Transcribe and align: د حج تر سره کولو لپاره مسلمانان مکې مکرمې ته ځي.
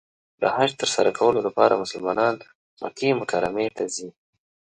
د 0.41 0.43
حج 0.55 0.69
تر 0.81 0.89
سره 0.95 1.11
کولو 1.19 1.39
لپاره 1.47 1.81
مسلمانان 1.83 2.35
مکې 2.81 3.09
مکرمې 3.21 3.67
ته 3.77 3.83
ځي. 3.95 4.09